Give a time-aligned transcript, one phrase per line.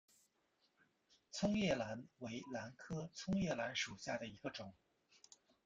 [1.29, 4.73] 葱叶兰为兰科葱叶兰属下的一个种。